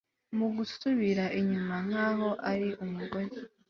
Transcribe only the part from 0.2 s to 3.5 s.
Mugusubira inyuma nkaho ari umugozi